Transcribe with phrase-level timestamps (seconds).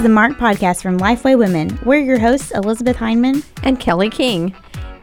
[0.00, 1.78] This is the Marked Podcast from Lifeway Women.
[1.84, 4.54] We're your hosts, Elizabeth Hyndman and Kelly King.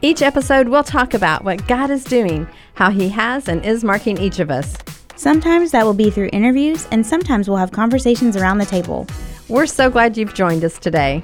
[0.01, 4.17] Each episode, we'll talk about what God is doing, how He has and is marking
[4.17, 4.75] each of us.
[5.15, 9.05] Sometimes that will be through interviews, and sometimes we'll have conversations around the table.
[9.49, 11.23] We're so glad you've joined us today.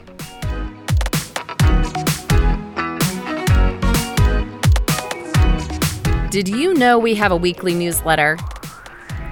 [6.30, 8.38] Did you know we have a weekly newsletter?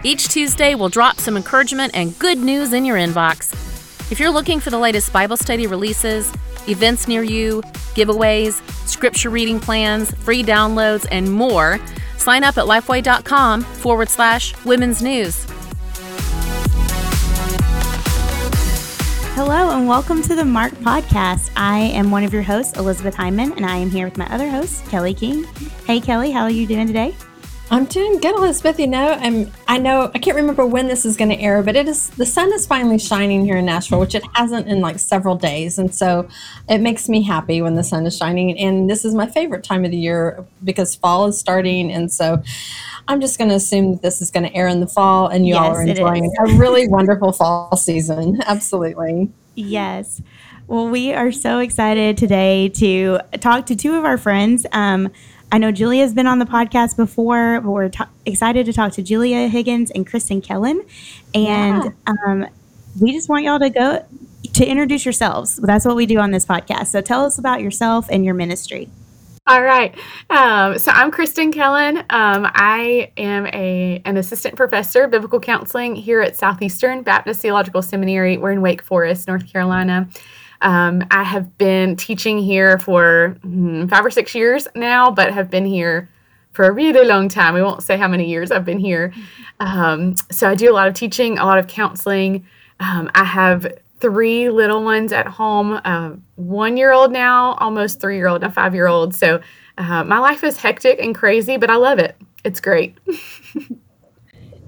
[0.03, 3.70] Each Tuesday, we'll drop some encouragement and good news in your inbox.
[4.11, 6.29] If you're looking for the latest Bible study releases,
[6.67, 7.61] events near you,
[7.95, 11.79] giveaways, scripture reading plans, free downloads, and more,
[12.17, 15.45] sign up at lifeway.com forward slash women's news.
[19.33, 21.49] Hello, and welcome to the Marked Podcast.
[21.55, 24.49] I am one of your hosts, Elizabeth Hyndman, and I am here with my other
[24.49, 25.45] host, Kelly King.
[25.87, 27.15] Hey, Kelly, how are you doing today?
[27.71, 28.77] I'm doing good, Elizabeth.
[28.81, 29.49] You know, I'm.
[29.65, 32.09] I know I can't remember when this is going to air, but it is.
[32.09, 35.79] The sun is finally shining here in Nashville, which it hasn't in like several days,
[35.79, 36.27] and so
[36.67, 38.59] it makes me happy when the sun is shining.
[38.59, 42.43] And this is my favorite time of the year because fall is starting, and so
[43.07, 45.47] I'm just going to assume that this is going to air in the fall, and
[45.47, 48.41] you yes, all are enjoying a really wonderful fall season.
[48.45, 49.31] Absolutely.
[49.55, 50.21] Yes.
[50.67, 54.65] Well, we are so excited today to talk to two of our friends.
[54.73, 55.09] Um,
[55.51, 59.01] I know Julia's been on the podcast before, but we're t- excited to talk to
[59.01, 60.81] Julia Higgins and Kristin Kellen.
[61.33, 62.13] And yeah.
[62.25, 62.47] um,
[63.01, 64.05] we just want y'all to go
[64.53, 65.57] to introduce yourselves.
[65.57, 66.87] That's what we do on this podcast.
[66.87, 68.89] So tell us about yourself and your ministry.
[69.47, 69.93] All right.
[70.29, 71.97] Um, so I'm Kristin Kellen.
[71.97, 77.81] Um, I am a an assistant professor of biblical counseling here at Southeastern Baptist Theological
[77.81, 78.37] Seminary.
[78.37, 80.07] We're in Wake Forest, North Carolina.
[80.61, 85.49] Um, I have been teaching here for hmm, five or six years now, but have
[85.49, 86.09] been here
[86.51, 87.53] for a really long time.
[87.53, 89.13] We won't say how many years I've been here.
[89.59, 92.45] Um, so I do a lot of teaching, a lot of counseling.
[92.79, 93.67] Um, I have
[93.99, 98.51] three little ones at home uh, one year old now, almost three year old, a
[98.51, 99.15] five year old.
[99.15, 99.39] So
[99.77, 102.17] uh, my life is hectic and crazy, but I love it.
[102.43, 102.97] It's great.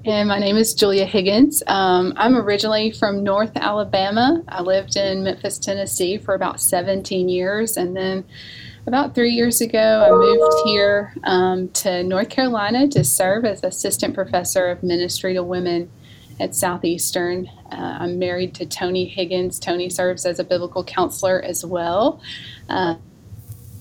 [0.05, 1.63] And my name is Julia Higgins.
[1.65, 4.43] Um, I'm originally from North Alabama.
[4.49, 7.77] I lived in Memphis, Tennessee for about 17 years.
[7.77, 8.25] And then
[8.85, 14.13] about three years ago, I moved here um, to North Carolina to serve as assistant
[14.13, 15.89] professor of ministry to women
[16.37, 17.47] at Southeastern.
[17.71, 19.57] Uh, I'm married to Tony Higgins.
[19.57, 22.21] Tony serves as a biblical counselor as well.
[22.67, 22.95] Uh,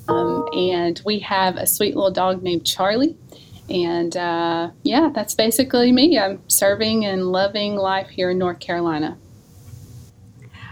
[0.06, 3.16] um, and we have a sweet little dog named Charlie.
[3.72, 6.18] And uh, yeah, that's basically me.
[6.18, 9.16] I'm serving and loving life here in North Carolina.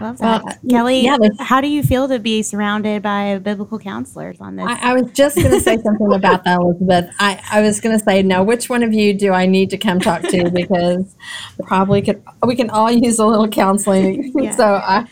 [0.01, 0.59] Love that.
[0.69, 4.65] Kelly, yeah, how do you feel to be surrounded by biblical counselors on this?
[4.67, 7.13] I, I was just going to say something about that, Elizabeth.
[7.19, 9.77] I, I was going to say, now, which one of you do I need to
[9.77, 10.51] come talk to?
[10.61, 11.15] Because
[11.63, 14.31] probably could, we can all use a little counseling.
[14.35, 14.51] Yeah.
[14.61, 15.07] So I,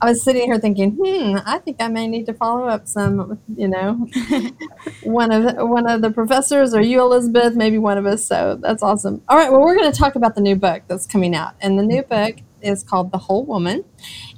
[0.00, 3.38] I was sitting here thinking, hmm, I think I may need to follow up some,
[3.54, 4.06] you know,
[5.02, 8.24] one of one of the professors or you, Elizabeth, maybe one of us.
[8.24, 9.22] So that's awesome.
[9.28, 11.78] All right, well, we're going to talk about the new book that's coming out, and
[11.78, 13.84] the new book is called The Whole Woman.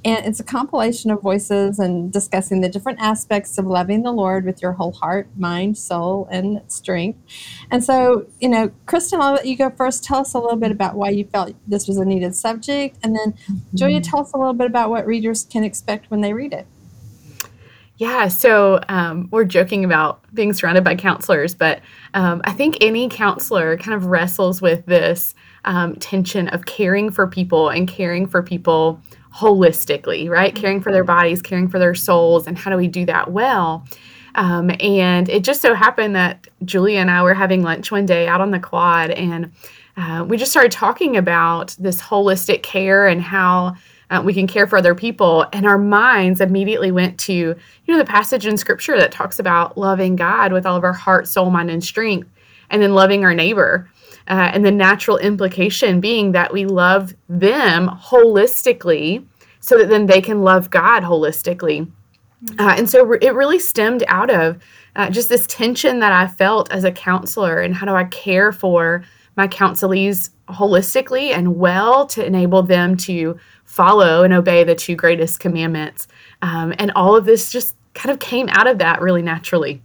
[0.03, 4.45] And it's a compilation of voices and discussing the different aspects of loving the Lord
[4.45, 7.19] with your whole heart, mind, soul, and strength.
[7.69, 10.03] And so, you know, Kristin, I'll let you go first.
[10.03, 12.97] Tell us a little bit about why you felt this was a needed subject.
[13.03, 13.75] And then, mm-hmm.
[13.75, 16.65] Julia, tell us a little bit about what readers can expect when they read it.
[17.97, 21.81] Yeah, so um, we're joking about being surrounded by counselors, but
[22.15, 25.35] um, I think any counselor kind of wrestles with this
[25.65, 28.99] um, tension of caring for people and caring for people
[29.33, 30.55] holistically, right?
[30.55, 33.85] Caring for their bodies, caring for their souls, and how do we do that well?
[34.35, 38.27] Um, and it just so happened that Julia and I were having lunch one day
[38.27, 39.51] out on the quad, and
[39.97, 43.75] uh, we just started talking about this holistic care and how
[44.09, 45.45] uh, we can care for other people.
[45.53, 47.55] And our minds immediately went to, you
[47.87, 51.27] know, the passage in scripture that talks about loving God with all of our heart,
[51.27, 52.29] soul, mind, and strength,
[52.69, 53.89] and then loving our neighbor.
[54.27, 59.25] Uh, and the natural implication being that we love them holistically
[59.59, 61.89] so that then they can love God holistically.
[62.57, 64.57] Uh, and so re- it really stemmed out of
[64.95, 68.51] uh, just this tension that I felt as a counselor and how do I care
[68.51, 69.03] for
[69.37, 75.39] my counselees holistically and well to enable them to follow and obey the two greatest
[75.39, 76.07] commandments.
[76.41, 79.81] Um, and all of this just kind of came out of that really naturally.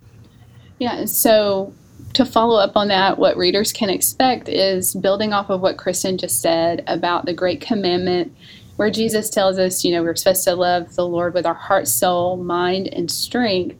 [0.78, 1.72] Yeah, so
[2.16, 6.18] to follow up on that, what readers can expect is building off of what Kristin
[6.18, 8.34] just said about the great commandment,
[8.76, 11.88] where Jesus tells us, you know, we're supposed to love the Lord with our heart,
[11.88, 13.76] soul, mind, and strength.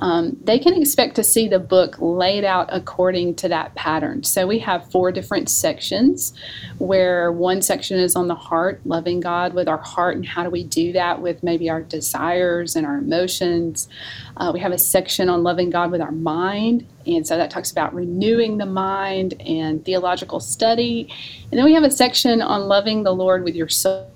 [0.00, 4.24] Um, they can expect to see the book laid out according to that pattern.
[4.24, 6.32] So we have four different sections
[6.78, 10.50] where one section is on the heart, loving God with our heart, and how do
[10.50, 13.88] we do that with maybe our desires and our emotions.
[14.38, 17.70] Uh, we have a section on loving God with our mind, and so that talks
[17.70, 21.12] about renewing the mind and theological study.
[21.50, 24.10] And then we have a section on loving the Lord with your soul.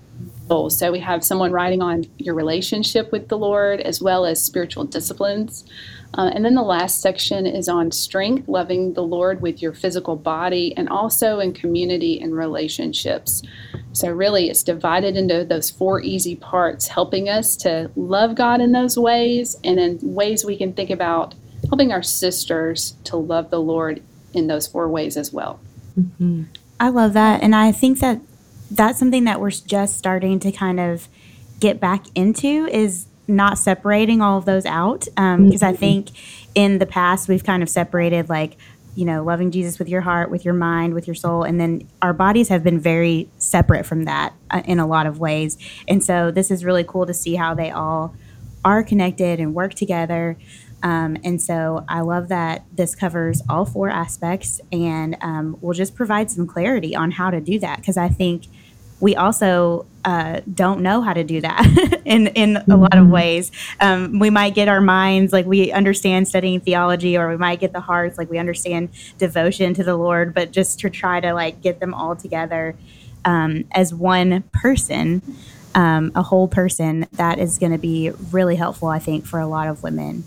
[0.49, 4.85] So we have someone writing on your relationship with the Lord as well as spiritual
[4.85, 5.65] disciplines.
[6.17, 10.17] Uh, and then the last section is on strength, loving the Lord with your physical
[10.17, 13.43] body and also in community and relationships.
[13.93, 18.73] So, really, it's divided into those four easy parts, helping us to love God in
[18.73, 21.35] those ways, and in ways we can think about
[21.69, 24.03] helping our sisters to love the Lord
[24.33, 25.59] in those four ways as well.
[25.99, 26.45] Mm-hmm.
[26.79, 27.43] I love that.
[27.43, 28.21] And I think that
[28.75, 31.09] that's something that we're just starting to kind of
[31.61, 35.65] get back into is not separating all of those out because um, mm-hmm.
[35.65, 36.11] I think
[36.55, 38.57] in the past we've kind of separated like
[38.95, 41.89] you know loving Jesus with your heart, with your mind, with your soul, and then
[42.03, 45.57] our bodies have been very separate from that uh, in a lot of ways.
[45.89, 48.15] And so this is really cool to see how they all
[48.65, 50.37] are connected and work together.
[50.83, 55.95] Um, and so I love that this covers all four aspects and um, will just
[55.95, 58.45] provide some clarity on how to do that because I think
[59.01, 63.13] we also uh, don't know how to do that in in a lot of mm-hmm.
[63.13, 63.53] ways.
[63.81, 67.73] Um, we might get our minds like we understand studying theology, or we might get
[67.73, 71.63] the hearts like we understand devotion to the Lord, but just to try to like
[71.63, 72.77] get them all together
[73.25, 75.23] um, as one person,
[75.75, 79.47] um, a whole person, that is going to be really helpful, I think, for a
[79.47, 80.25] lot of women.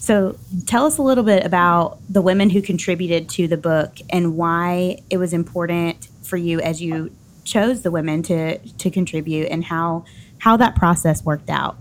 [0.00, 4.36] So, tell us a little bit about the women who contributed to the book and
[4.36, 7.12] why it was important for you as you
[7.44, 10.04] chose the women to to contribute and how
[10.38, 11.76] how that process worked out.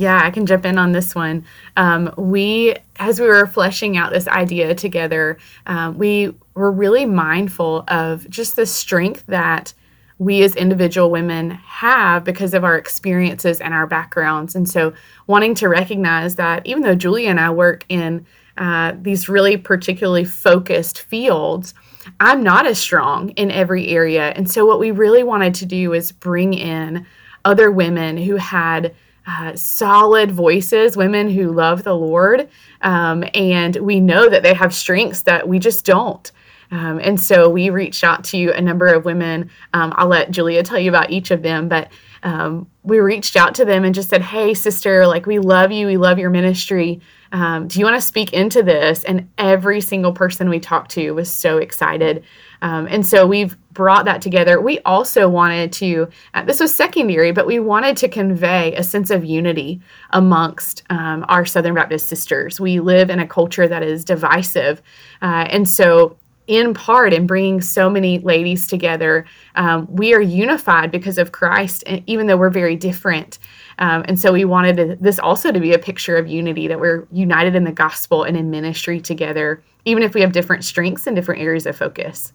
[0.00, 1.44] Yeah, I can jump in on this one.
[1.76, 5.36] Um, we, as we were fleshing out this idea together,
[5.66, 9.74] um, we were really mindful of just the strength that
[10.16, 14.54] we as individual women have because of our experiences and our backgrounds.
[14.54, 14.94] And so,
[15.26, 18.24] wanting to recognize that even though Julia and I work in
[18.56, 21.74] uh, these really particularly focused fields,
[22.18, 24.30] I'm not as strong in every area.
[24.30, 27.06] And so, what we really wanted to do is bring in
[27.44, 28.94] other women who had
[29.26, 32.48] uh, solid voices, women who love the Lord.
[32.82, 36.30] Um, and we know that they have strengths that we just don't.
[36.70, 39.50] Um, and so we reached out to a number of women.
[39.74, 41.90] Um, I'll let Julia tell you about each of them, but
[42.22, 45.86] um, we reached out to them and just said, Hey, sister, like we love you.
[45.86, 47.00] We love your ministry
[47.32, 49.04] um, do you want to speak into this?
[49.04, 52.24] And every single person we talked to was so excited.
[52.62, 54.60] Um, and so we've brought that together.
[54.60, 59.10] We also wanted to, uh, this was secondary, but we wanted to convey a sense
[59.10, 59.80] of unity
[60.10, 62.60] amongst um, our Southern Baptist sisters.
[62.60, 64.82] We live in a culture that is divisive.
[65.22, 66.16] Uh, and so
[66.50, 69.24] in part in bringing so many ladies together.
[69.54, 73.38] Um, we are unified because of Christ, and even though we're very different.
[73.78, 77.06] Um, and so we wanted this also to be a picture of unity that we're
[77.12, 81.14] united in the gospel and in ministry together, even if we have different strengths and
[81.14, 82.32] different areas of focus.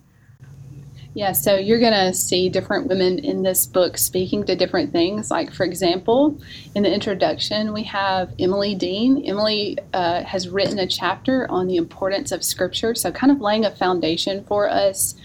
[1.15, 5.31] Yeah, so you're going to see different women in this book speaking to different things.
[5.31, 6.37] Like, for example,
[6.75, 9.23] in the introduction, we have Emily Dean.
[9.25, 13.63] Emily uh, has written a chapter on the importance of Scripture, so kind of laying
[13.63, 15.15] a foundation for us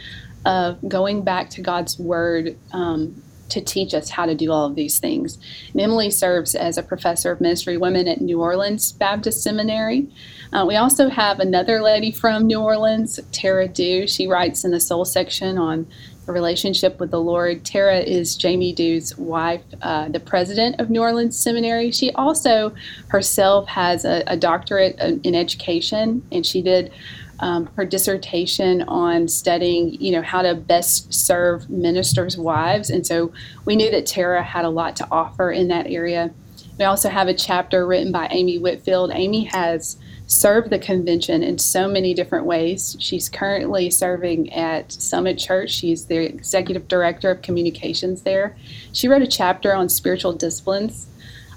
[0.47, 4.77] of going back to God's Word um, to teach us how to do all of
[4.77, 5.39] these things.
[5.73, 10.09] And Emily serves as a professor of ministry women at New Orleans Baptist Seminary.
[10.53, 14.09] Uh, we also have another lady from New Orleans, Tara Dew.
[14.09, 15.87] She writes in the soul section on
[16.27, 17.65] a relationship with the Lord.
[17.65, 21.93] Tara is Jamie Dew's wife, uh, the president of New Orleans Seminary.
[21.93, 22.75] She also
[23.09, 26.93] herself has a, a doctorate in education, and she did
[27.39, 32.91] um, her dissertation on studying, you know, how to best serve ministers' wives.
[32.91, 33.33] And so
[33.65, 36.33] we knew that Tara had a lot to offer in that area.
[36.77, 39.11] We also have a chapter written by Amy Whitfield.
[39.15, 39.97] Amy has
[40.31, 42.97] served the convention in so many different ways.
[42.99, 45.71] She's currently serving at Summit Church.
[45.71, 48.57] She's the executive director of communications there.
[48.93, 51.09] She wrote a chapter on spiritual disciplines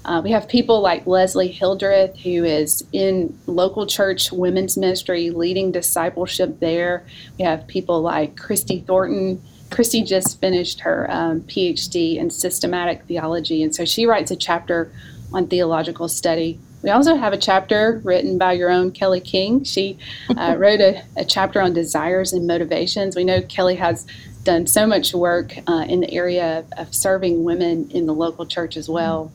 [0.04, 5.72] uh, we have people like Leslie Hildreth, who is in local church women's ministry, leading
[5.72, 7.04] discipleship there.
[7.38, 9.42] We have people like Christy Thornton.
[9.70, 14.92] Christy just finished her um, PhD in systematic theology, and so she writes a chapter
[15.32, 16.60] on theological study.
[16.84, 19.64] We also have a chapter written by your own Kelly King.
[19.64, 19.98] She
[20.36, 23.16] uh, wrote a, a, chapter on desires and motivations.
[23.16, 24.06] We know Kelly has
[24.42, 28.76] done so much work uh, in the area of, serving women in the local church
[28.76, 29.32] as well.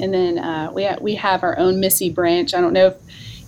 [0.00, 2.54] And then uh, we, ha- we have our own Missy branch.
[2.54, 2.96] I don't know if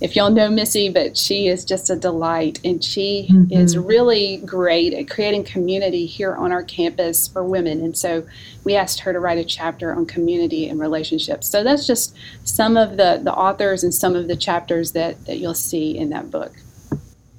[0.00, 3.52] if y'all know Missy, but she is just a delight and she mm-hmm.
[3.52, 7.82] is really great at creating community here on our campus for women.
[7.82, 8.24] And so
[8.64, 11.48] we asked her to write a chapter on community and relationships.
[11.48, 15.38] So that's just some of the, the authors and some of the chapters that, that
[15.38, 16.52] you'll see in that book.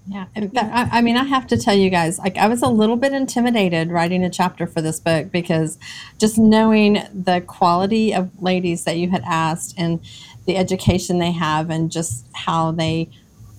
[0.09, 2.67] Yeah, fact, I, I, mean, I have to tell you guys, like, I was a
[2.67, 5.77] little bit intimidated writing a chapter for this book because
[6.17, 9.99] just knowing the quality of ladies that you had asked and
[10.49, 13.09] the education they have and just how they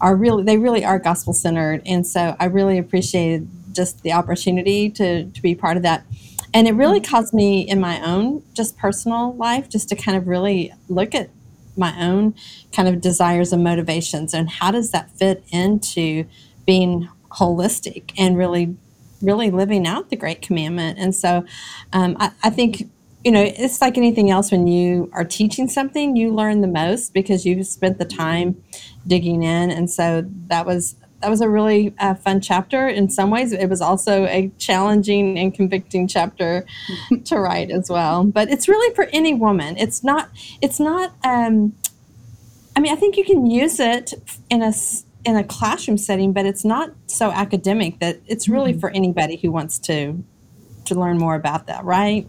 [0.00, 4.90] are really they really are gospel centered and so i really appreciated just the opportunity
[4.90, 6.04] to to be part of that.
[6.52, 10.26] And it really caused me in my own just personal life just to kind of
[10.26, 11.30] really look at
[11.76, 12.35] my own
[12.73, 16.25] kind of desires and motivations and how does that fit into
[16.66, 18.76] being holistic and really
[19.23, 20.99] really living out the great commandment.
[20.99, 21.44] And so
[21.92, 22.90] um, I, I think
[23.24, 27.12] you know, it's like anything else when you are teaching something, you learn the most
[27.12, 28.62] because you've spent the time
[29.06, 29.70] digging in.
[29.70, 32.88] And so that was that was a really uh, fun chapter.
[32.88, 36.64] In some ways, it was also a challenging and convicting chapter
[37.24, 38.24] to write as well.
[38.24, 39.76] But it's really for any woman.
[39.76, 40.30] It's not.
[40.62, 41.12] It's not.
[41.22, 41.74] Um,
[42.74, 44.14] I mean, I think you can use it
[44.48, 44.72] in a
[45.26, 48.80] in a classroom setting, but it's not so academic that it's really mm-hmm.
[48.80, 50.24] for anybody who wants to
[50.86, 52.26] to learn more about that, right?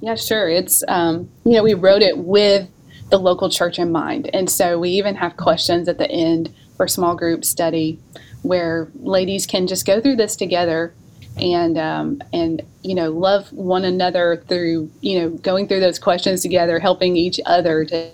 [0.00, 0.48] Yeah, sure.
[0.48, 2.68] It's, um, you know, we wrote it with
[3.10, 4.28] the local church in mind.
[4.34, 7.98] And so we even have questions at the end for small group study
[8.42, 10.94] where ladies can just go through this together
[11.36, 16.40] and um, and you know love one another through you know going through those questions
[16.40, 18.10] together helping each other to,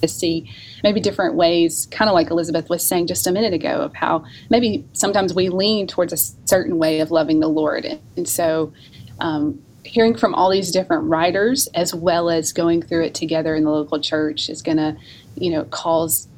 [0.00, 0.50] to see
[0.82, 4.24] maybe different ways kind of like elizabeth was saying just a minute ago of how
[4.48, 7.84] maybe sometimes we lean towards a certain way of loving the lord
[8.16, 8.72] and so
[9.18, 13.64] um, hearing from all these different writers as well as going through it together in
[13.64, 14.96] the local church is going to
[15.36, 16.28] you know cause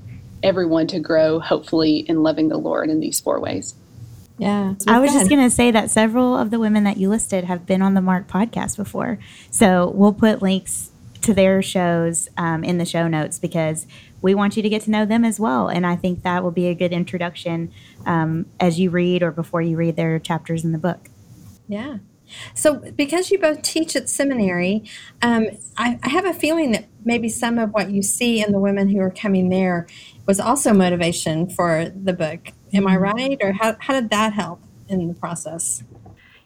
[0.42, 3.74] everyone to grow hopefully in loving the lord in these four ways.
[4.38, 4.74] Yeah.
[4.88, 7.64] I was just going to say that several of the women that you listed have
[7.64, 9.18] been on the mark podcast before.
[9.50, 13.86] So we'll put links to their shows um, in the show notes because
[14.20, 15.68] we want you to get to know them as well.
[15.68, 17.72] And i think that will be a good introduction
[18.04, 21.08] um, as you read or before you read their chapters in the book.
[21.68, 21.98] Yeah
[22.54, 24.84] so, because you both teach at seminary,
[25.22, 25.46] um,
[25.76, 28.88] I, I, have a feeling that maybe some of what you see in the women
[28.88, 29.86] who are coming there
[30.26, 32.48] was also motivation for the book.
[32.72, 33.02] Am I mm-hmm.
[33.02, 33.38] right?
[33.40, 35.82] Or how, how did that help in the process?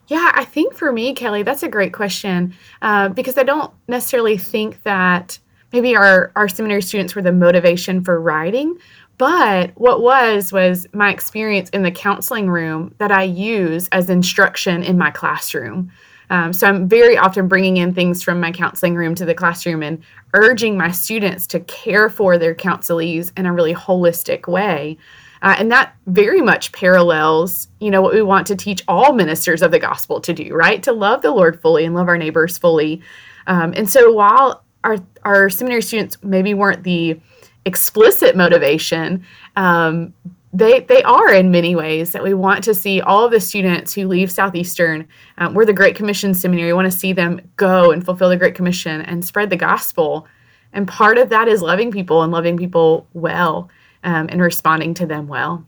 [0.08, 4.38] Yeah, I think for me, Kelly, that's a great question uh, because I don't necessarily
[4.38, 5.38] think that
[5.72, 8.78] maybe our, our seminary students were the motivation for writing,
[9.18, 14.82] but what was was my experience in the counseling room that I use as instruction
[14.82, 15.90] in my classroom.
[16.28, 19.82] Um, so I'm very often bringing in things from my counseling room to the classroom
[19.82, 20.02] and
[20.34, 24.98] urging my students to care for their counselees in a really holistic way.
[25.42, 29.62] Uh, and that very much parallels, you know, what we want to teach all ministers
[29.62, 30.82] of the gospel to do, right?
[30.82, 33.02] To love the Lord fully and love our neighbors fully.
[33.46, 37.20] Um, and so while our our seminary students maybe weren't the
[37.66, 39.24] explicit motivation,
[39.56, 40.14] um,
[40.52, 44.06] they they are in many ways that we want to see all the students who
[44.08, 45.06] leave Southeastern.
[45.36, 46.68] Um, we're the Great Commission Seminary.
[46.68, 50.26] We want to see them go and fulfill the Great Commission and spread the gospel.
[50.72, 53.68] And part of that is loving people and loving people well
[54.04, 55.66] um, and responding to them well.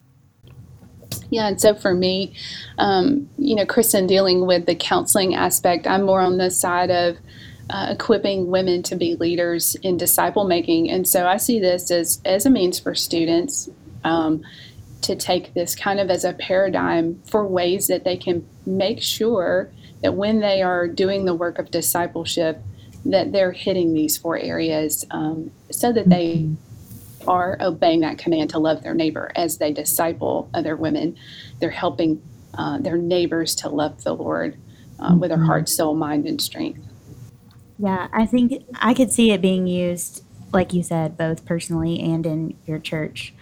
[1.31, 2.35] Yeah, and so for me,
[2.78, 7.19] um, you know, Kristin dealing with the counseling aspect, I'm more on the side of
[7.71, 10.91] uh, equipping women to be leaders in disciple making.
[10.91, 13.69] And so I see this as, as a means for students
[14.05, 14.43] um,
[15.03, 19.71] to take this kind of as a paradigm for ways that they can make sure
[20.03, 22.63] that when they are doing the work of discipleship,
[23.05, 26.49] that they're hitting these four areas um, so that they
[27.27, 31.17] are obeying that command to love their neighbor as they disciple other women.
[31.61, 32.23] They're helping
[32.55, 34.57] uh, their neighbors to love the Lord
[34.99, 36.88] uh, with their heart, soul, mind, and strength.
[37.79, 42.27] Yeah, I think I could see it being used, like you said, both personally and
[42.27, 43.33] in your church,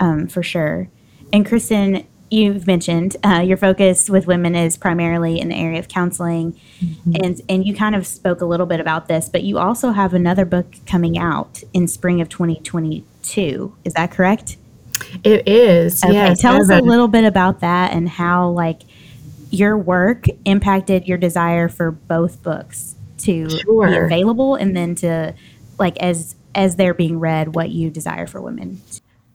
[0.00, 0.88] um, for sure.
[1.32, 5.86] And Kristin, you've mentioned uh, your focus with women is primarily in the area of
[5.86, 7.14] counseling, mm-hmm.
[7.22, 10.12] and and you kind of spoke a little bit about this, but you also have
[10.12, 13.76] another book coming out in spring of 2022.
[13.84, 14.56] Is that correct?
[15.22, 16.02] It is.
[16.02, 18.82] Okay, yes, tell us a little bit about that and how like
[19.50, 22.93] your work impacted your desire for both books
[23.24, 23.88] to sure.
[23.88, 25.34] be available and then to
[25.78, 28.80] like as as they're being read what you desire for women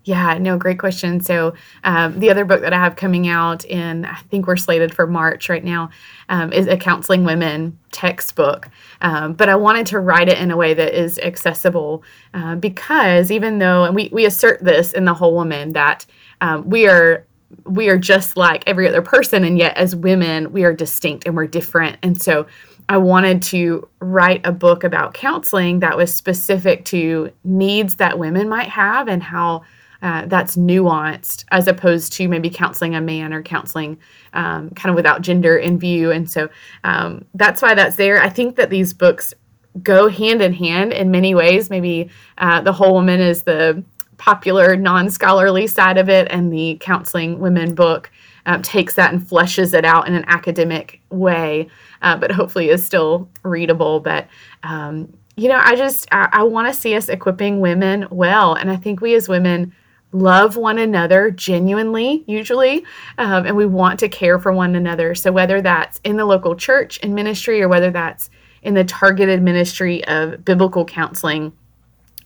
[0.05, 1.19] Yeah, no, great question.
[1.19, 1.53] So,
[1.83, 5.05] um, the other book that I have coming out in, I think we're slated for
[5.05, 5.91] March right now,
[6.29, 8.69] um, is a Counseling Women textbook.
[9.01, 12.03] Um, but I wanted to write it in a way that is accessible
[12.33, 16.07] uh, because even though, and we, we assert this in The Whole Woman, that
[16.41, 17.27] um, we are
[17.65, 21.35] we are just like every other person and yet as women we are distinct and
[21.35, 22.45] we're different and so
[22.89, 28.49] I wanted to write a book about counseling that was specific to needs that women
[28.49, 29.61] might have and how
[30.01, 33.99] uh, that's nuanced as opposed to maybe counseling a man or counseling
[34.33, 36.09] um, kind of without gender in view.
[36.09, 36.49] And so
[36.83, 38.21] um, that's why that's there.
[38.23, 39.35] I think that these books
[39.83, 41.69] go hand in hand in many ways.
[41.69, 43.83] Maybe uh, The Whole Woman is the
[44.17, 48.09] popular non scholarly side of it, and the Counseling Women book
[48.45, 51.67] uh, takes that and fleshes it out in an academic way
[52.01, 53.99] uh, but hopefully is still readable.
[53.99, 54.27] But
[54.63, 58.69] um, you know, I just I, I want to see us equipping women well, and
[58.71, 59.73] I think we as women
[60.11, 62.83] love one another genuinely usually
[63.19, 65.13] um, and we want to care for one another.
[65.13, 69.41] So whether that's in the local church and ministry or whether that's in the targeted
[69.41, 71.53] ministry of biblical counseling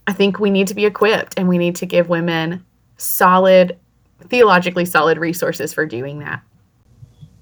[0.07, 2.65] i think we need to be equipped and we need to give women
[2.97, 3.77] solid
[4.29, 6.41] theologically solid resources for doing that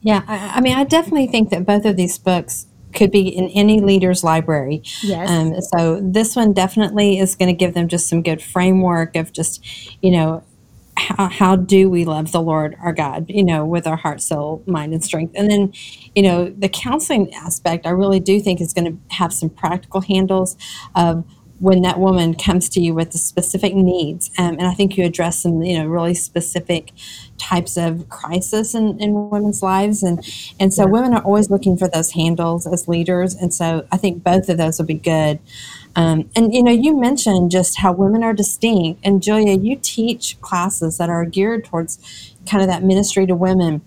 [0.01, 3.48] yeah, I, I mean, I definitely think that both of these books could be in
[3.50, 4.81] any leader's library.
[5.01, 5.29] Yes.
[5.29, 9.31] Um, so this one definitely is going to give them just some good framework of
[9.31, 9.63] just,
[10.03, 10.43] you know,
[10.98, 14.62] how, how do we love the Lord our God, you know, with our heart, soul,
[14.67, 15.34] mind, and strength.
[15.36, 15.74] And then,
[16.15, 20.01] you know, the counseling aspect, I really do think is going to have some practical
[20.01, 20.58] handles
[20.93, 21.25] of
[21.62, 24.32] when that woman comes to you with the specific needs.
[24.39, 26.91] Um, and I think you address some, you know, really specific
[27.38, 30.01] types of crisis in, in women's lives.
[30.01, 30.25] And,
[30.60, 30.89] and so yeah.
[30.89, 33.36] women are always looking for those handles as leaders.
[33.36, 35.39] And so I think both of those will be good.
[35.96, 39.00] Um, and, you know, you mentioned just how women are distinct.
[39.03, 43.82] And Julia, you teach classes that are geared towards kind of that ministry to women.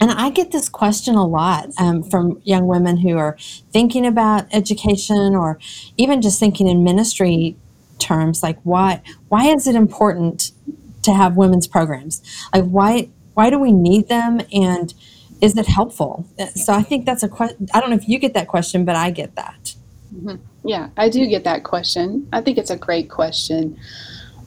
[0.00, 3.36] And I get this question a lot um, from young women who are
[3.72, 5.58] thinking about education or
[5.96, 7.56] even just thinking in ministry
[7.98, 10.52] terms, like why why is it important
[11.02, 12.22] to have women's programs?
[12.54, 14.94] Like why why do we need them and
[15.40, 16.26] is it helpful?
[16.54, 17.68] So I think that's a question.
[17.72, 19.74] I don't know if you get that question, but I get that.
[20.14, 20.36] Mm-hmm.
[20.64, 22.28] Yeah, I do get that question.
[22.32, 23.78] I think it's a great question.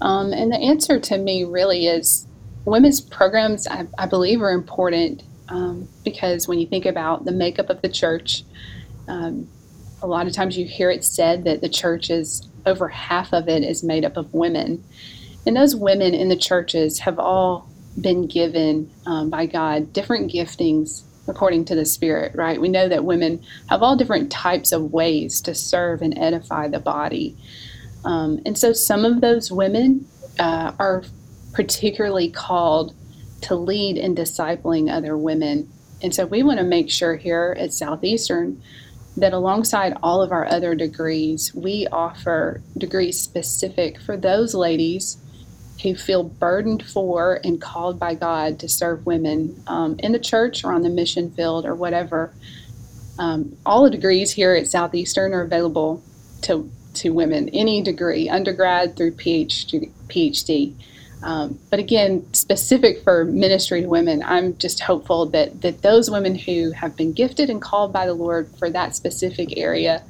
[0.01, 2.27] Um, and the answer to me really is
[2.65, 7.69] women's programs, I, I believe, are important um, because when you think about the makeup
[7.69, 8.43] of the church,
[9.07, 9.47] um,
[10.01, 13.49] a lot of times you hear it said that the church is over half of
[13.49, 14.83] it is made up of women.
[15.45, 21.03] And those women in the churches have all been given um, by God different giftings
[21.27, 22.59] according to the Spirit, right?
[22.59, 26.79] We know that women have all different types of ways to serve and edify the
[26.79, 27.35] body.
[28.05, 30.07] Um, and so some of those women
[30.39, 31.03] uh, are
[31.53, 32.95] particularly called
[33.41, 35.69] to lead in discipling other women.
[36.01, 38.61] And so we want to make sure here at Southeastern
[39.17, 45.17] that alongside all of our other degrees, we offer degrees specific for those ladies
[45.83, 50.63] who feel burdened for and called by God to serve women um, in the church
[50.63, 52.33] or on the mission field or whatever.
[53.17, 56.01] Um, all the degrees here at Southeastern are available
[56.43, 59.91] to, to women, any degree, undergrad through PhD.
[60.07, 60.73] PhD.
[61.23, 66.35] Um, but again, specific for ministry to women, I'm just hopeful that, that those women
[66.35, 70.03] who have been gifted and called by the Lord for that specific area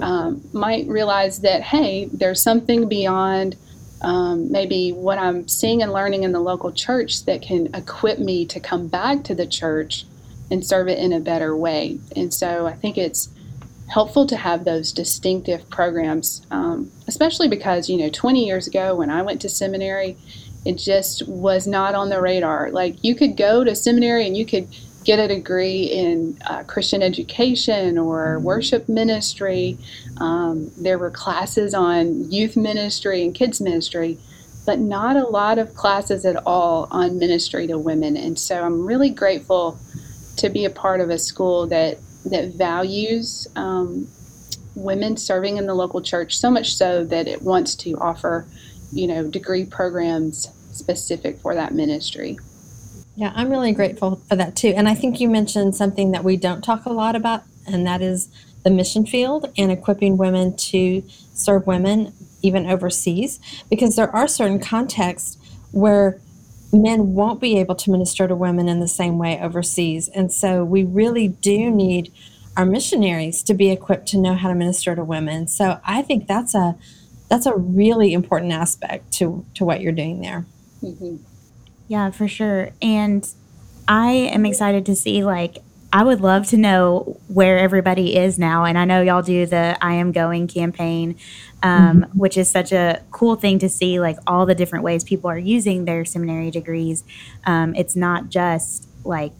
[0.00, 3.56] um, might realize that, hey, there's something beyond
[4.00, 8.46] um, maybe what I'm seeing and learning in the local church that can equip me
[8.46, 10.06] to come back to the church
[10.50, 11.98] and serve it in a better way.
[12.16, 13.28] And so I think it's
[13.88, 19.10] helpful to have those distinctive programs, um, especially because, you know, 20 years ago when
[19.10, 20.16] I went to seminary,
[20.64, 22.70] it just was not on the radar.
[22.70, 24.68] Like you could go to seminary and you could
[25.04, 28.44] get a degree in uh, Christian education or mm-hmm.
[28.44, 29.78] worship ministry.
[30.18, 34.18] Um, there were classes on youth ministry and kids ministry,
[34.66, 38.18] but not a lot of classes at all on ministry to women.
[38.18, 39.78] And so I'm really grateful
[40.36, 44.08] to be a part of a school that that values um,
[44.74, 48.46] women serving in the local church so much so that it wants to offer,
[48.92, 52.38] you know, degree programs specific for that ministry.
[53.16, 54.72] Yeah, I'm really grateful for that too.
[54.76, 58.00] And I think you mentioned something that we don't talk a lot about, and that
[58.00, 58.28] is
[58.62, 61.02] the mission field and equipping women to
[61.34, 65.36] serve women even overseas, because there are certain contexts
[65.72, 66.20] where
[66.72, 70.08] men won't be able to minister to women in the same way overseas.
[70.08, 72.12] And so we really do need
[72.56, 75.46] our missionaries to be equipped to know how to minister to women.
[75.46, 76.76] So I think that's a
[77.28, 80.46] that's a really important aspect to to what you're doing there.
[80.82, 81.16] Mm-hmm.
[81.86, 82.70] Yeah, for sure.
[82.82, 83.26] And
[83.86, 85.58] I am excited to see like
[85.92, 88.64] I would love to know where everybody is now.
[88.64, 91.16] And I know y'all do the I Am Going campaign,
[91.62, 92.18] um, mm-hmm.
[92.18, 95.38] which is such a cool thing to see, like all the different ways people are
[95.38, 97.04] using their seminary degrees.
[97.46, 99.32] Um, it's not just like,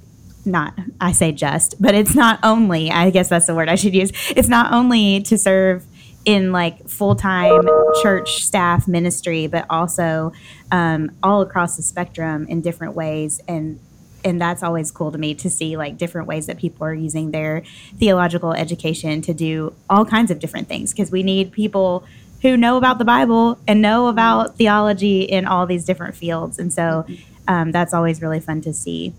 [0.47, 3.95] not, I say just, but it's not only, I guess that's the word I should
[3.95, 4.11] use.
[4.31, 5.85] It's not only to serve
[6.25, 7.63] in like full time
[8.03, 10.33] church staff ministry, but also
[10.71, 13.41] um, all across the spectrum in different ways.
[13.47, 13.81] And
[14.25, 17.31] and that's always cool to me to see like different ways that people are using
[17.31, 17.63] their
[17.99, 22.05] theological education to do all kinds of different things because we need people
[22.43, 26.59] who know about the Bible and know about theology in all these different fields.
[26.59, 27.07] And so
[27.49, 29.13] um, that's always really fun to see.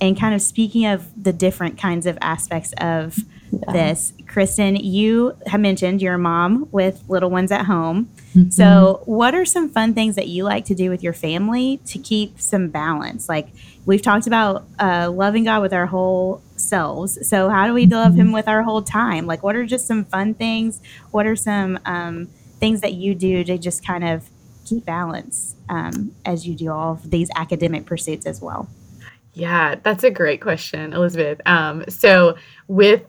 [0.00, 3.18] And kind of speaking of the different kinds of aspects of
[3.50, 3.72] yeah.
[3.72, 8.10] this, Kristin, you have mentioned you're mom with little ones at home.
[8.36, 8.50] Mm-hmm.
[8.50, 11.98] So, what are some fun things that you like to do with your family to
[11.98, 13.30] keep some balance?
[13.30, 13.48] Like,
[13.86, 17.26] we've talked about uh, loving God with our whole selves.
[17.26, 19.26] So, how do we love Him with our whole time?
[19.26, 20.82] Like, what are just some fun things?
[21.12, 22.26] What are some um,
[22.60, 24.28] things that you do to just kind of
[24.66, 28.68] keep balance um, as you do all of these academic pursuits as well?
[29.32, 31.40] Yeah, that's a great question, Elizabeth.
[31.46, 32.36] Um, so,
[32.68, 33.02] with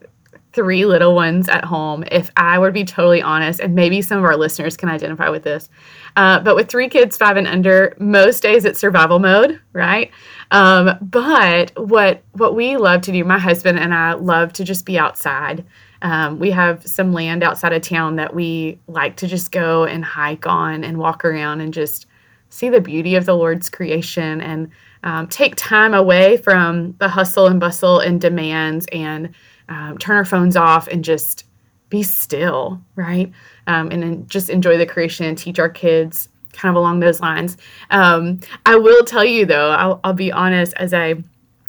[0.58, 4.17] three little ones at home, if I were to be totally honest, and maybe some
[4.17, 5.70] of our listeners can identify with this,
[6.15, 10.10] uh, but with three kids, five and under, most days it's survival mode, right?
[10.50, 14.84] Um, but what what we love to do, my husband and I love to just
[14.84, 15.63] be outside.
[16.02, 20.04] Um, we have some land outside of town that we like to just go and
[20.04, 22.08] hike on and walk around and just
[22.50, 24.72] see the beauty of the Lord's creation and
[25.04, 29.36] um, take time away from the hustle and bustle and demands and
[29.70, 31.46] um, turn our phones off and just
[31.90, 33.32] be still, right?
[33.68, 37.22] Um, and then just enjoy the creation and teach our kids kind of along those
[37.22, 37.58] lines.
[37.92, 41.16] Um, I will tell you though, I'll, I'll, be honest as I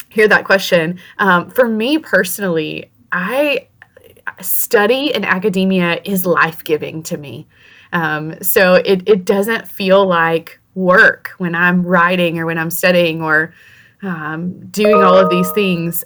[0.09, 0.99] hear that question.
[1.19, 3.67] Um, for me personally, I
[4.41, 7.47] study in academia is life giving to me.
[7.93, 13.21] Um, so it, it doesn't feel like work when I'm writing or when I'm studying
[13.21, 13.53] or
[14.01, 16.03] um, doing all of these things.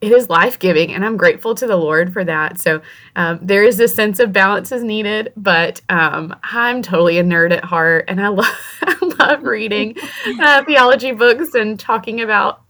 [0.00, 2.60] It is life giving, and I'm grateful to the Lord for that.
[2.60, 2.82] So
[3.16, 7.52] um, there is this sense of balance is needed, but um, I'm totally a nerd
[7.52, 9.96] at heart, and I love I love reading
[10.40, 12.62] uh, theology books and talking about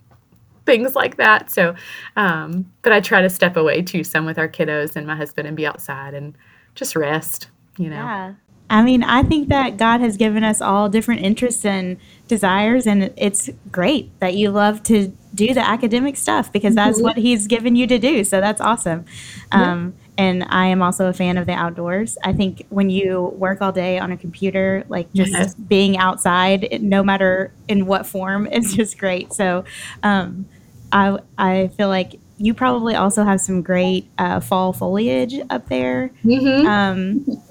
[0.67, 1.51] things like that.
[1.51, 1.75] So,
[2.17, 5.49] um, but I try to step away too some with our kiddos and my husband
[5.49, 6.37] and be outside and
[6.75, 7.49] just rest.
[7.79, 7.97] You know.
[7.97, 8.35] Yeah.
[8.69, 13.13] I mean, I think that God has given us all different interests and desires, and
[13.17, 17.05] it's great that you love to do the academic stuff because that's mm-hmm.
[17.05, 18.25] what He's given you to do.
[18.25, 19.05] So that's awesome.
[19.53, 20.03] Um, yeah.
[20.19, 22.17] And I am also a fan of the outdoors.
[22.25, 25.55] I think when you work all day on a computer, like just yes.
[25.55, 29.33] being outside, no matter in what form, is just great.
[29.33, 29.65] So
[30.03, 30.47] um,
[30.91, 36.11] I, I feel like you probably also have some great uh, fall foliage up there.
[36.25, 36.67] Mm-hmm.
[36.67, 37.43] Um,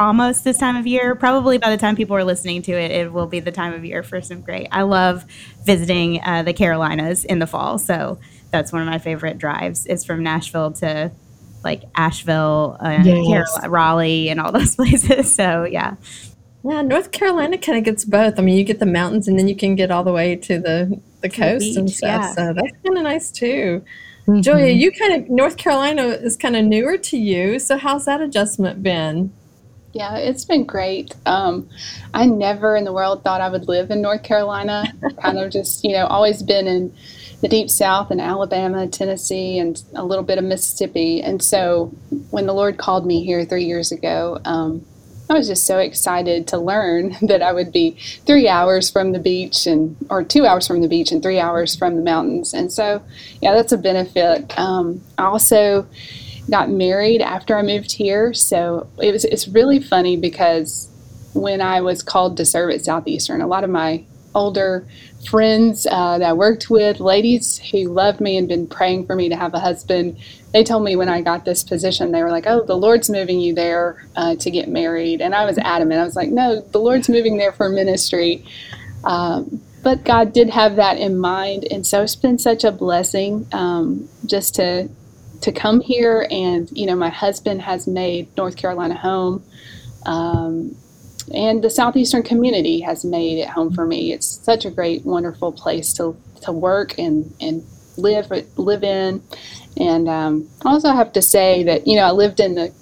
[0.00, 1.14] almost this time of year.
[1.14, 3.84] Probably by the time people are listening to it, it will be the time of
[3.84, 4.66] year for some great.
[4.72, 5.24] I love
[5.64, 8.18] visiting uh, the Carolinas in the fall, so
[8.50, 9.86] that's one of my favorite drives.
[9.86, 11.12] Is from Nashville to
[11.62, 13.58] like Asheville, and yes.
[13.68, 15.32] Raleigh, and all those places.
[15.32, 15.94] So yeah.
[16.62, 18.38] Yeah, North Carolina kind of gets both.
[18.38, 20.58] I mean, you get the mountains, and then you can get all the way to
[20.58, 22.22] the the coast the beach, and stuff.
[22.22, 22.34] Yeah.
[22.34, 23.84] So that's kind of nice too.
[24.26, 24.42] Mm-hmm.
[24.42, 27.58] Julia, you kind of North Carolina is kind of newer to you.
[27.58, 29.32] So how's that adjustment been?
[29.92, 31.14] Yeah, it's been great.
[31.26, 31.68] Um,
[32.14, 34.84] I never in the world thought I would live in North Carolina.
[35.22, 36.94] kind of just, you know, always been in
[37.40, 41.22] the deep south in Alabama, Tennessee, and a little bit of Mississippi.
[41.22, 41.86] And so
[42.30, 44.84] when the Lord called me here three years ago, um,
[45.28, 47.92] I was just so excited to learn that I would be
[48.26, 51.74] three hours from the beach and or two hours from the beach and three hours
[51.74, 52.52] from the mountains.
[52.52, 53.02] And so,
[53.40, 54.56] yeah, that's a benefit.
[54.58, 55.86] Um, I also
[56.50, 58.34] got married after I moved here.
[58.34, 60.88] So it was it's really funny because
[61.32, 64.86] when I was called to serve at Southeastern, a lot of my older
[65.28, 69.28] friends uh, that I worked with, ladies who loved me and been praying for me
[69.28, 70.18] to have a husband,
[70.52, 73.40] they told me when I got this position, they were like, "Oh, the Lord's moving
[73.40, 76.00] you there uh, to get married," and I was adamant.
[76.00, 78.44] I was like, "No, the Lord's moving there for ministry."
[79.04, 83.46] Um, but God did have that in mind, and so it's been such a blessing
[83.52, 84.88] um, just to
[85.40, 89.42] to come here and you know my husband has made north carolina home
[90.06, 90.74] um,
[91.34, 95.52] and the southeastern community has made it home for me it's such a great wonderful
[95.52, 97.64] place to, to work and, and
[97.96, 99.22] live live in
[99.76, 102.72] and um, I also have to say that you know I lived in the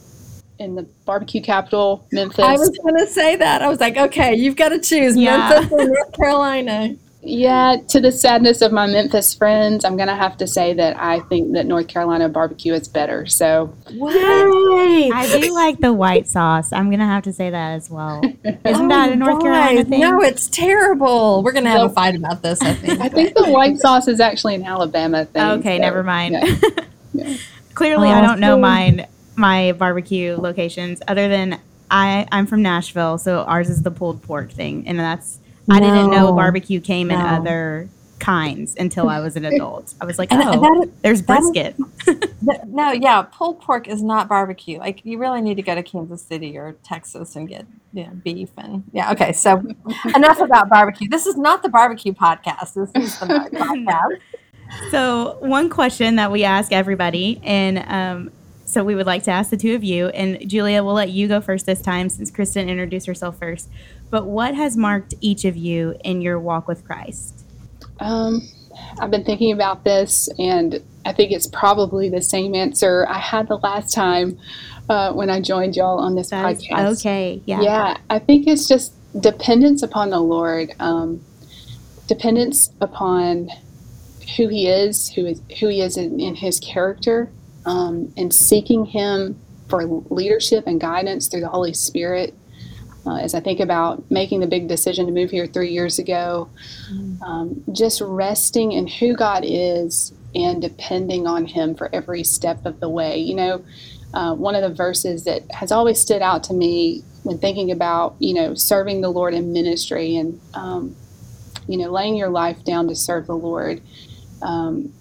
[0.59, 2.45] in the barbecue capital, Memphis.
[2.45, 3.63] I was going to say that.
[3.63, 5.51] I was like, okay, you've got to choose yeah.
[5.51, 6.97] Memphis or North Carolina.
[7.21, 10.97] Yeah, to the sadness of my Memphis friends, I'm going to have to say that
[10.97, 13.27] I think that North Carolina barbecue is better.
[13.27, 15.11] So, Yay!
[15.13, 16.73] I do like the white sauce.
[16.73, 18.23] I'm going to have to say that as well.
[18.45, 20.01] Isn't oh that a oh North Carolina thing?
[20.01, 21.43] No, it's terrible.
[21.43, 23.01] We're going to have so, a fight about this, I think.
[23.01, 25.43] I think the white sauce is actually an Alabama thing.
[25.43, 26.35] Okay, so, never mind.
[26.35, 26.85] Yeah.
[27.13, 27.37] Yeah.
[27.75, 29.07] Clearly, I don't know mine
[29.39, 34.51] my barbecue locations other than I I'm from Nashville, so ours is the pulled pork
[34.51, 37.19] thing, and that's no, I didn't know barbecue came no.
[37.19, 39.95] in other kinds until I was an adult.
[40.01, 41.77] I was like, and oh, that, there's brisket.
[42.07, 42.17] Is,
[42.67, 44.79] no, yeah, pulled pork is not barbecue.
[44.79, 48.11] Like you really need to go to Kansas City or Texas and get you know,
[48.25, 49.13] beef and yeah.
[49.13, 49.63] Okay, so
[50.15, 51.09] enough about barbecue.
[51.09, 52.75] This is not the barbecue podcast.
[52.75, 54.21] This is the podcast.
[54.91, 58.31] So one question that we ask everybody, and um,
[58.65, 61.27] so we would like to ask the two of you, and Julia, we'll let you
[61.27, 63.69] go first this time since Kristin introduced herself first.
[64.11, 67.45] But what has marked each of you in your walk with Christ?
[68.01, 68.49] Um,
[69.01, 73.49] I've been thinking about this, and I think it's probably the same answer I had
[73.49, 74.39] the last time
[74.89, 76.99] uh, when I joined y'all on this That's podcast.
[76.99, 77.61] Okay, yeah.
[77.61, 81.23] Yeah, I think it's just dependence upon the Lord, um,
[82.07, 83.51] dependence upon
[84.37, 87.31] who He is, who is who He is in, in His character,
[87.67, 92.35] um, and seeking Him for leadership and guidance through the Holy Spirit.
[93.09, 96.51] Uh, as I think about making the big decision to move here three years ago,
[96.93, 97.23] mm.
[97.23, 102.81] um, just resting in who God is and depending on Him for every step of
[102.81, 103.17] the way.
[103.19, 103.65] You know,
[104.13, 108.17] uh, one of the verses that has always stood out to me when thinking about,
[108.19, 110.95] you know, serving the Lord in ministry and, um,
[111.67, 113.81] you know, laying your life down to serve the Lord.
[114.43, 114.93] Um,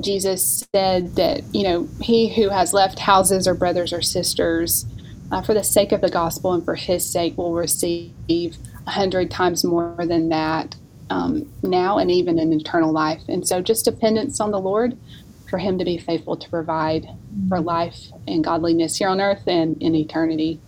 [0.00, 4.86] Jesus said that, you know, he who has left houses or brothers or sisters
[5.30, 9.30] uh, for the sake of the gospel and for his sake will receive a hundred
[9.30, 10.76] times more than that
[11.10, 13.22] um, now and even in eternal life.
[13.28, 14.96] And so just dependence on the Lord
[15.48, 17.08] for him to be faithful to provide
[17.48, 20.60] for life and godliness here on earth and in eternity.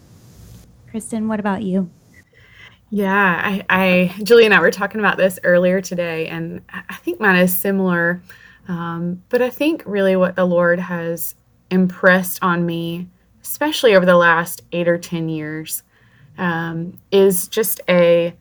[0.92, 1.90] Kristin, what about you?
[2.90, 7.20] Yeah, I, I Julie and I were talking about this earlier today, and I think
[7.20, 8.22] mine is similar.
[8.66, 11.34] Um, but I think really what the Lord has
[11.70, 13.08] impressed on me,
[13.48, 15.82] especially over the last eight or 10 years,
[16.36, 18.34] um, is just a,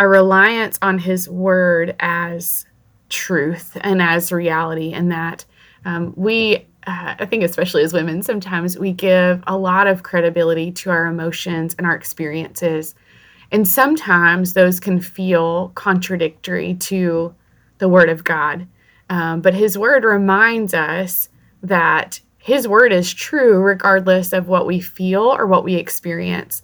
[0.00, 2.66] a reliance on His Word as
[3.08, 5.44] truth and as reality, and that
[5.84, 10.70] um, we uh, I think, especially as women, sometimes we give a lot of credibility
[10.70, 12.94] to our emotions and our experiences.
[13.50, 17.34] And sometimes those can feel contradictory to
[17.78, 18.68] the Word of God.
[19.10, 21.28] Um, but his word reminds us
[21.62, 26.62] that his word is true regardless of what we feel or what we experience.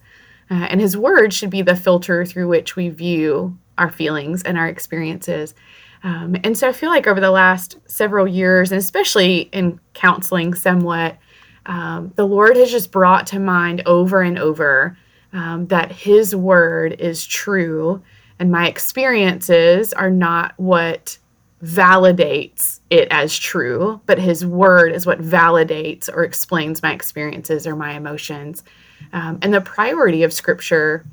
[0.48, 4.56] Uh, and his word should be the filter through which we view our feelings and
[4.56, 5.56] our experiences.
[6.04, 10.54] Um, and so I feel like over the last several years, and especially in counseling
[10.54, 11.18] somewhat,
[11.66, 14.96] um, the Lord has just brought to mind over and over
[15.32, 18.00] um, that His word is true,
[18.38, 21.18] and my experiences are not what
[21.62, 27.76] validates it as true, but his word is what validates or explains my experiences or
[27.76, 28.64] my emotions.
[29.12, 31.04] Um, and the priority of scripture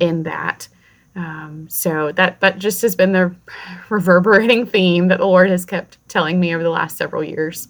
[0.00, 0.68] in that.
[1.16, 3.34] Um, so that that just has been the
[3.88, 7.68] reverberating theme that the Lord has kept telling me over the last several years.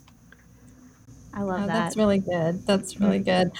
[1.33, 1.73] I love oh, that.
[1.73, 2.65] That's really good.
[2.65, 3.51] That's really good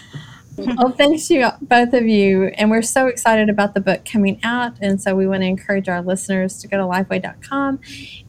[0.78, 4.74] well, thanks you both of you, and we're so excited about the book coming out,
[4.80, 7.80] and so we want to encourage our listeners to go to lifeway.com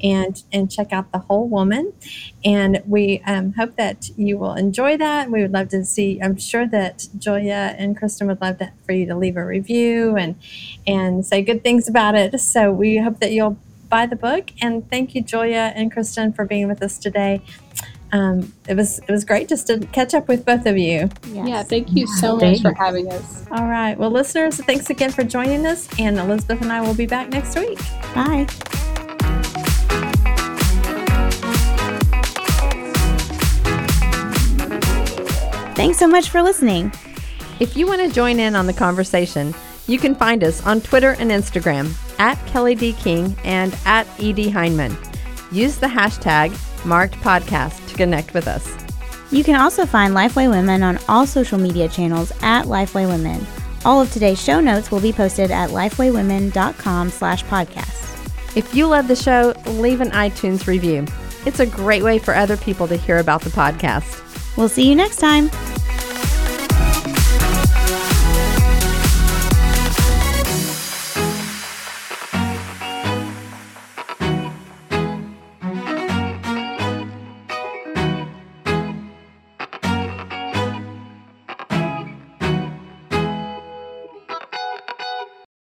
[0.03, 1.93] and and check out the whole woman,
[2.45, 5.31] and we um, hope that you will enjoy that.
[5.31, 6.21] We would love to see.
[6.21, 10.35] I'm sure that Julia and Kristin would love for you to leave a review and
[10.85, 12.41] and say good things about it.
[12.41, 13.57] So we hope that you'll
[13.89, 17.41] buy the book, and thank you, Julia and Kristin, for being with us today
[18.13, 21.09] um, it was it was great just to catch up with both of you.
[21.29, 21.49] Yes.
[21.49, 23.47] Yeah, thank you so much for having us.
[23.51, 27.07] All right, well, listeners, thanks again for joining us, and Elizabeth and I will be
[27.07, 27.79] back next week.
[28.15, 28.47] Bye.
[35.75, 36.91] Thanks so much for listening.
[37.61, 39.55] If you want to join in on the conversation,
[39.87, 42.93] you can find us on Twitter and Instagram at Kelly D.
[42.95, 44.97] King and at ED Hyndman.
[45.53, 46.51] Use the hashtag
[46.85, 48.75] marked podcast to connect with us.
[49.33, 53.45] You can also find Lifeway Women on all social media channels at Lifeway Women.
[53.85, 58.57] All of today's show notes will be posted at lifewaywomen.com slash podcast.
[58.57, 61.07] If you love the show, leave an iTunes review.
[61.45, 64.23] It's a great way for other people to hear about the podcast.
[64.57, 65.51] We'll see you next time.